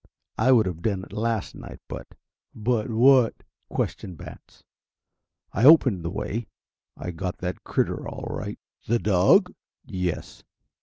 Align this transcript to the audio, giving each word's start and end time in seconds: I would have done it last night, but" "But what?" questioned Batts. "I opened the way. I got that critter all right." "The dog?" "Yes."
I 0.39 0.51
would 0.51 0.65
have 0.65 0.81
done 0.81 1.03
it 1.03 1.13
last 1.13 1.53
night, 1.53 1.79
but" 1.87 2.07
"But 2.69 2.89
what?" 2.89 3.35
questioned 3.69 4.17
Batts. 4.17 4.63
"I 5.53 5.63
opened 5.63 6.03
the 6.03 6.09
way. 6.09 6.47
I 6.97 7.11
got 7.11 7.37
that 7.37 7.63
critter 7.63 8.07
all 8.09 8.25
right." 8.27 8.57
"The 8.87 8.97
dog?" 8.97 9.53
"Yes." 9.85 10.43